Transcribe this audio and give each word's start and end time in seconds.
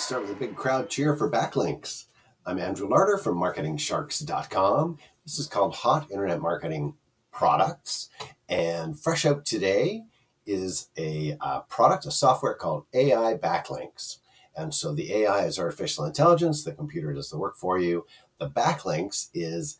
Let's 0.00 0.06
start 0.06 0.22
with 0.22 0.32
a 0.32 0.40
big 0.40 0.56
crowd 0.56 0.88
cheer 0.88 1.14
for 1.14 1.30
backlinks. 1.30 2.06
I'm 2.46 2.58
Andrew 2.58 2.88
Larder 2.88 3.18
from 3.18 3.36
MarketingSharks.com. 3.36 4.96
This 5.26 5.38
is 5.38 5.46
called 5.46 5.74
Hot 5.74 6.10
Internet 6.10 6.40
Marketing 6.40 6.94
Products. 7.30 8.08
And 8.48 8.98
fresh 8.98 9.26
out 9.26 9.44
today 9.44 10.04
is 10.46 10.88
a 10.96 11.36
uh, 11.42 11.60
product, 11.68 12.06
a 12.06 12.10
software 12.10 12.54
called 12.54 12.86
AI 12.94 13.34
Backlinks. 13.34 14.20
And 14.56 14.72
so 14.72 14.94
the 14.94 15.12
AI 15.12 15.44
is 15.44 15.58
artificial 15.58 16.06
intelligence, 16.06 16.64
the 16.64 16.72
computer 16.72 17.12
does 17.12 17.28
the 17.28 17.36
work 17.36 17.58
for 17.58 17.78
you. 17.78 18.06
The 18.38 18.48
backlinks 18.48 19.28
is 19.34 19.76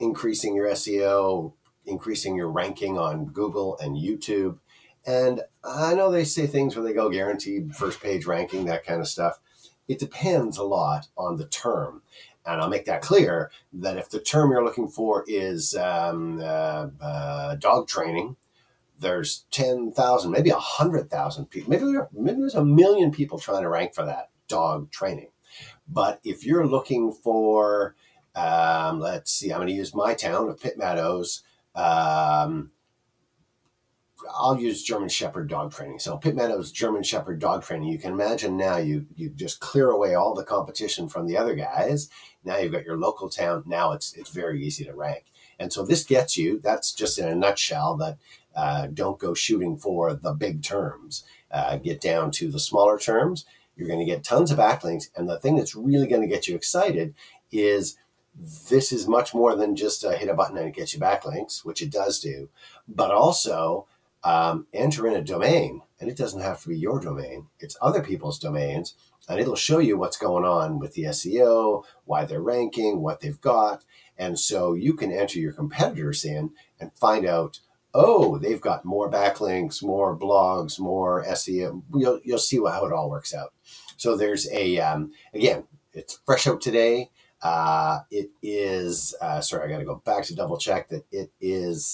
increasing 0.00 0.56
your 0.56 0.66
SEO, 0.70 1.52
increasing 1.86 2.34
your 2.34 2.50
ranking 2.50 2.98
on 2.98 3.26
Google 3.26 3.78
and 3.78 3.96
YouTube. 3.96 4.58
And 5.08 5.40
I 5.64 5.94
know 5.94 6.10
they 6.10 6.24
say 6.24 6.46
things 6.46 6.76
where 6.76 6.84
they 6.84 6.92
go 6.92 7.08
guaranteed 7.08 7.74
first 7.74 8.02
page 8.02 8.26
ranking, 8.26 8.66
that 8.66 8.84
kind 8.84 9.00
of 9.00 9.08
stuff. 9.08 9.40
It 9.88 9.98
depends 9.98 10.58
a 10.58 10.64
lot 10.64 11.06
on 11.16 11.38
the 11.38 11.46
term. 11.46 12.02
And 12.44 12.60
I'll 12.60 12.68
make 12.68 12.84
that 12.84 13.00
clear 13.00 13.50
that 13.72 13.96
if 13.96 14.10
the 14.10 14.20
term 14.20 14.50
you're 14.50 14.64
looking 14.64 14.86
for 14.86 15.24
is 15.26 15.74
um, 15.74 16.40
uh, 16.40 16.88
uh, 17.00 17.54
dog 17.54 17.88
training, 17.88 18.36
there's 19.00 19.46
10,000, 19.50 20.30
maybe 20.30 20.50
100,000 20.50 21.46
people, 21.46 21.70
maybe, 21.70 21.98
maybe 22.12 22.40
there's 22.40 22.54
a 22.54 22.64
million 22.64 23.10
people 23.10 23.38
trying 23.38 23.62
to 23.62 23.70
rank 23.70 23.94
for 23.94 24.04
that 24.04 24.28
dog 24.46 24.90
training. 24.90 25.30
But 25.88 26.20
if 26.22 26.44
you're 26.44 26.66
looking 26.66 27.12
for, 27.12 27.94
um, 28.34 29.00
let's 29.00 29.32
see, 29.32 29.52
I'm 29.52 29.58
going 29.60 29.68
to 29.68 29.74
use 29.74 29.94
my 29.94 30.12
town 30.12 30.50
of 30.50 30.60
Pitt 30.60 30.76
Meadows. 30.76 31.44
Um, 31.74 32.72
I'll 34.34 34.60
use 34.60 34.82
German 34.82 35.08
Shepherd 35.08 35.48
dog 35.48 35.72
training. 35.72 35.98
So 35.98 36.16
Pitt 36.16 36.34
Meadows 36.34 36.72
German 36.72 37.02
Shepherd 37.02 37.38
dog 37.38 37.62
training. 37.62 37.88
You 37.88 37.98
can 37.98 38.12
imagine 38.12 38.56
now 38.56 38.76
you 38.76 39.06
you 39.16 39.30
just 39.30 39.60
clear 39.60 39.90
away 39.90 40.14
all 40.14 40.34
the 40.34 40.44
competition 40.44 41.08
from 41.08 41.26
the 41.26 41.36
other 41.36 41.54
guys. 41.54 42.08
Now 42.44 42.56
you've 42.58 42.72
got 42.72 42.84
your 42.84 42.96
local 42.96 43.28
town. 43.28 43.64
Now 43.66 43.92
it's 43.92 44.12
it's 44.14 44.30
very 44.30 44.62
easy 44.62 44.84
to 44.84 44.94
rank. 44.94 45.24
And 45.58 45.72
so 45.72 45.84
this 45.84 46.04
gets 46.04 46.36
you. 46.36 46.60
That's 46.62 46.92
just 46.92 47.18
in 47.18 47.28
a 47.28 47.34
nutshell. 47.34 47.96
That 47.96 48.18
uh, 48.54 48.86
don't 48.92 49.18
go 49.18 49.34
shooting 49.34 49.76
for 49.76 50.14
the 50.14 50.32
big 50.32 50.62
terms. 50.62 51.24
Uh, 51.50 51.76
get 51.76 52.00
down 52.00 52.30
to 52.32 52.50
the 52.50 52.60
smaller 52.60 52.98
terms. 52.98 53.44
You're 53.76 53.88
going 53.88 54.00
to 54.00 54.04
get 54.04 54.24
tons 54.24 54.50
of 54.50 54.58
backlinks. 54.58 55.08
And 55.16 55.28
the 55.28 55.38
thing 55.38 55.56
that's 55.56 55.74
really 55.74 56.08
going 56.08 56.22
to 56.22 56.28
get 56.28 56.48
you 56.48 56.56
excited 56.56 57.14
is 57.50 57.96
this 58.70 58.92
is 58.92 59.08
much 59.08 59.34
more 59.34 59.54
than 59.54 59.76
just 59.76 60.04
a 60.04 60.12
hit 60.12 60.28
a 60.28 60.34
button 60.34 60.58
and 60.58 60.68
it 60.68 60.74
gets 60.74 60.94
you 60.94 61.00
backlinks, 61.00 61.64
which 61.64 61.82
it 61.82 61.90
does 61.90 62.20
do, 62.20 62.48
but 62.86 63.10
also 63.10 63.86
um, 64.28 64.66
enter 64.74 65.06
in 65.06 65.14
a 65.14 65.22
domain, 65.22 65.80
and 65.98 66.10
it 66.10 66.16
doesn't 66.16 66.42
have 66.42 66.60
to 66.62 66.68
be 66.68 66.76
your 66.76 67.00
domain, 67.00 67.46
it's 67.60 67.78
other 67.80 68.02
people's 68.02 68.38
domains, 68.38 68.94
and 69.26 69.40
it'll 69.40 69.56
show 69.56 69.78
you 69.78 69.96
what's 69.96 70.18
going 70.18 70.44
on 70.44 70.78
with 70.78 70.92
the 70.92 71.04
SEO, 71.04 71.82
why 72.04 72.26
they're 72.26 72.42
ranking, 72.42 73.00
what 73.00 73.20
they've 73.20 73.40
got. 73.40 73.84
And 74.18 74.38
so 74.38 74.74
you 74.74 74.92
can 74.92 75.10
enter 75.10 75.38
your 75.38 75.54
competitors 75.54 76.26
in 76.26 76.50
and 76.78 76.92
find 76.92 77.24
out, 77.24 77.60
oh, 77.94 78.36
they've 78.36 78.60
got 78.60 78.84
more 78.84 79.10
backlinks, 79.10 79.82
more 79.82 80.14
blogs, 80.14 80.78
more 80.78 81.24
SEO. 81.24 81.82
You'll, 81.94 82.20
you'll 82.22 82.38
see 82.38 82.58
how 82.58 82.84
it 82.84 82.92
all 82.92 83.08
works 83.08 83.34
out. 83.34 83.54
So 83.96 84.14
there's 84.14 84.46
a, 84.52 84.78
um, 84.78 85.12
again, 85.32 85.64
it's 85.94 86.20
fresh 86.26 86.46
out 86.46 86.60
today. 86.60 87.10
Uh, 87.40 88.00
it 88.10 88.30
is, 88.42 89.14
uh, 89.22 89.40
sorry, 89.40 89.64
I 89.64 89.72
got 89.72 89.78
to 89.78 89.84
go 89.86 90.02
back 90.04 90.24
to 90.24 90.34
double 90.34 90.58
check 90.58 90.90
that 90.90 91.06
it 91.10 91.30
is 91.40 91.86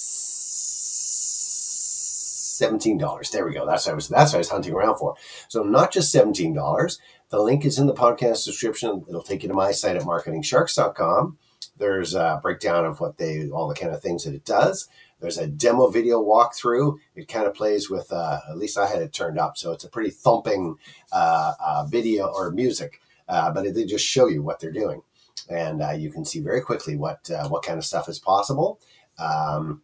seventeen 2.57 2.97
dollars. 2.97 3.29
There 3.29 3.45
we 3.45 3.53
go. 3.53 3.65
That's 3.65 3.85
what 3.85 3.93
I 3.93 3.95
was. 3.95 4.07
That's 4.07 4.31
what 4.31 4.37
I 4.37 4.39
was 4.39 4.49
hunting 4.49 4.73
around 4.73 4.97
for. 4.97 5.15
So 5.47 5.63
not 5.63 5.91
just 5.91 6.11
seventeen 6.11 6.53
dollars. 6.53 6.99
The 7.29 7.41
link 7.41 7.65
is 7.65 7.79
in 7.79 7.87
the 7.87 7.93
podcast 7.93 8.45
description. 8.45 9.03
It'll 9.09 9.23
take 9.23 9.43
you 9.43 9.49
to 9.49 9.55
my 9.55 9.71
site 9.71 9.95
at 9.95 10.03
marketingsharks.com. 10.03 11.37
There's 11.77 12.13
a 12.13 12.39
breakdown 12.41 12.85
of 12.85 12.99
what 12.99 13.17
they, 13.17 13.49
all 13.49 13.67
the 13.67 13.75
kind 13.75 13.93
of 13.93 14.01
things 14.01 14.23
that 14.23 14.33
it 14.33 14.45
does. 14.45 14.87
There's 15.19 15.37
a 15.37 15.47
demo 15.47 15.87
video 15.87 16.21
walkthrough. 16.23 16.97
It 17.15 17.27
kind 17.27 17.47
of 17.47 17.53
plays 17.53 17.89
with, 17.89 18.11
uh, 18.11 18.39
at 18.49 18.57
least 18.57 18.77
I 18.77 18.87
had 18.87 19.01
it 19.01 19.13
turned 19.13 19.39
up, 19.39 19.57
so 19.57 19.71
it's 19.71 19.83
a 19.83 19.89
pretty 19.89 20.11
thumping 20.11 20.75
uh, 21.11 21.53
uh, 21.59 21.85
video 21.85 22.27
or 22.27 22.51
music, 22.51 23.01
uh, 23.27 23.51
but 23.51 23.73
they 23.73 23.85
just 23.85 24.05
show 24.05 24.27
you 24.27 24.43
what 24.43 24.59
they're 24.59 24.71
doing, 24.71 25.01
and 25.49 25.81
uh, 25.81 25.91
you 25.91 26.11
can 26.11 26.25
see 26.25 26.39
very 26.39 26.61
quickly 26.61 26.95
what 26.95 27.29
uh, 27.31 27.47
what 27.47 27.63
kind 27.63 27.77
of 27.77 27.85
stuff 27.85 28.07
is 28.07 28.19
possible. 28.19 28.79
Um, 29.17 29.81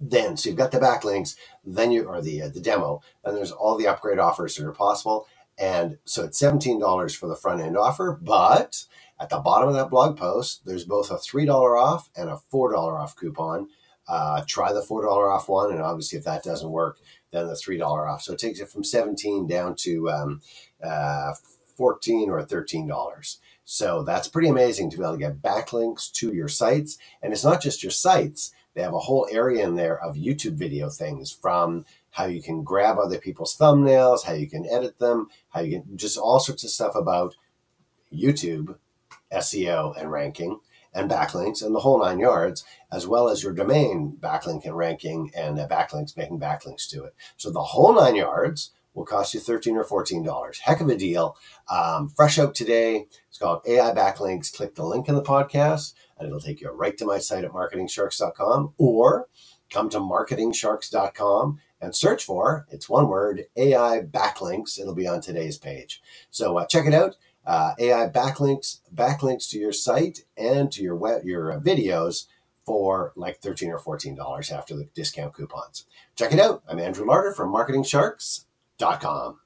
then 0.00 0.36
so 0.36 0.48
you've 0.48 0.58
got 0.58 0.72
the 0.72 0.78
backlinks 0.78 1.36
then 1.64 1.90
you 1.90 2.04
or 2.04 2.20
the 2.20 2.42
uh, 2.42 2.48
the 2.48 2.60
demo 2.60 3.00
and 3.24 3.36
there's 3.36 3.52
all 3.52 3.76
the 3.76 3.86
upgrade 3.86 4.18
offers 4.18 4.56
that 4.56 4.66
are 4.66 4.72
possible. 4.72 5.26
And 5.58 5.96
so 6.04 6.22
it's 6.24 6.40
$17 6.42 7.16
for 7.16 7.28
the 7.28 7.36
front 7.36 7.62
end 7.62 7.76
offer 7.76 8.18
but 8.20 8.84
at 9.18 9.30
the 9.30 9.38
bottom 9.38 9.68
of 9.68 9.74
that 9.74 9.90
blog 9.90 10.16
post 10.16 10.66
there's 10.66 10.84
both 10.84 11.10
a 11.10 11.14
$3 11.14 11.48
off 11.80 12.10
and 12.16 12.28
a 12.28 12.40
$4 12.52 12.76
off 12.76 13.16
coupon. 13.16 13.68
Uh, 14.08 14.44
try 14.46 14.72
the 14.72 14.82
$4 14.82 15.34
off 15.34 15.48
one 15.48 15.72
and 15.72 15.82
obviously 15.82 16.18
if 16.18 16.24
that 16.24 16.44
doesn't 16.44 16.70
work 16.70 16.98
then 17.32 17.46
the 17.46 17.54
$3 17.54 17.80
off. 17.82 18.22
So 18.22 18.34
it 18.34 18.38
takes 18.38 18.60
it 18.60 18.68
from 18.68 18.84
17 18.84 19.46
down 19.46 19.74
to 19.76 20.10
um, 20.10 20.42
uh, 20.82 21.32
14 21.76 22.30
or 22.30 22.44
$13 22.44 23.36
so 23.68 24.04
that's 24.04 24.28
pretty 24.28 24.48
amazing 24.48 24.90
to 24.90 24.96
be 24.96 25.02
able 25.02 25.14
to 25.14 25.18
get 25.18 25.42
backlinks 25.42 26.10
to 26.12 26.32
your 26.32 26.48
sites. 26.48 26.96
And 27.20 27.32
it's 27.32 27.44
not 27.44 27.60
just 27.60 27.82
your 27.82 27.90
sites 27.90 28.52
they 28.76 28.82
have 28.82 28.94
a 28.94 28.98
whole 28.98 29.26
area 29.32 29.66
in 29.66 29.74
there 29.74 29.98
of 29.98 30.16
YouTube 30.16 30.52
video 30.52 30.90
things 30.90 31.32
from 31.32 31.86
how 32.10 32.26
you 32.26 32.42
can 32.42 32.62
grab 32.62 32.98
other 32.98 33.18
people's 33.18 33.56
thumbnails, 33.56 34.24
how 34.24 34.34
you 34.34 34.46
can 34.46 34.66
edit 34.66 34.98
them, 34.98 35.28
how 35.48 35.60
you 35.60 35.80
can 35.80 35.96
just 35.96 36.18
all 36.18 36.38
sorts 36.38 36.62
of 36.62 36.68
stuff 36.68 36.94
about 36.94 37.34
YouTube, 38.12 38.76
SEO, 39.32 39.98
and 39.98 40.12
ranking, 40.12 40.60
and 40.92 41.10
backlinks, 41.10 41.64
and 41.64 41.74
the 41.74 41.80
whole 41.80 41.98
nine 41.98 42.18
yards, 42.18 42.64
as 42.92 43.06
well 43.06 43.30
as 43.30 43.42
your 43.42 43.54
domain 43.54 44.14
backlink 44.20 44.66
and 44.66 44.76
ranking 44.76 45.30
and 45.34 45.56
backlinks, 45.56 46.14
making 46.14 46.38
backlinks 46.38 46.86
to 46.90 47.04
it. 47.04 47.14
So 47.38 47.50
the 47.50 47.62
whole 47.62 47.94
nine 47.94 48.14
yards 48.14 48.72
will 48.96 49.04
cost 49.04 49.34
you 49.34 49.38
13 49.40 49.76
or 49.76 49.84
$14. 49.84 50.58
Heck 50.60 50.80
of 50.80 50.88
a 50.88 50.96
deal. 50.96 51.36
Um, 51.70 52.08
fresh 52.08 52.38
out 52.38 52.54
today. 52.54 53.06
It's 53.28 53.38
called 53.38 53.60
AI 53.66 53.92
Backlinks. 53.92 54.52
Click 54.52 54.74
the 54.74 54.84
link 54.84 55.08
in 55.08 55.14
the 55.14 55.22
podcast 55.22 55.94
and 56.18 56.26
it'll 56.26 56.40
take 56.40 56.60
you 56.60 56.70
right 56.70 56.96
to 56.98 57.04
my 57.04 57.18
site 57.18 57.44
at 57.44 57.52
marketingsharks.com 57.52 58.72
or 58.78 59.28
come 59.70 59.90
to 59.90 59.98
marketingsharks.com 59.98 61.60
and 61.80 61.94
search 61.94 62.24
for, 62.24 62.66
it's 62.70 62.88
one 62.88 63.08
word, 63.08 63.44
AI 63.54 64.00
Backlinks. 64.00 64.80
It'll 64.80 64.94
be 64.94 65.06
on 65.06 65.20
today's 65.20 65.58
page. 65.58 66.00
So 66.30 66.58
uh, 66.58 66.66
check 66.66 66.86
it 66.86 66.94
out. 66.94 67.16
Uh, 67.46 67.74
AI 67.78 68.08
backlinks, 68.08 68.80
backlinks 68.92 69.48
to 69.50 69.58
your 69.58 69.72
site 69.72 70.24
and 70.36 70.72
to 70.72 70.82
your 70.82 70.96
web, 70.96 71.22
your 71.24 71.52
uh, 71.52 71.60
videos 71.60 72.26
for 72.64 73.12
like 73.14 73.38
13 73.38 73.70
or 73.70 73.78
$14 73.78 74.50
after 74.50 74.74
the 74.74 74.88
discount 74.94 75.32
coupons. 75.32 75.84
Check 76.16 76.32
it 76.32 76.40
out. 76.40 76.64
I'm 76.68 76.80
Andrew 76.80 77.06
Larder 77.06 77.32
from 77.32 77.52
marketingsharks.com. 78.80 79.45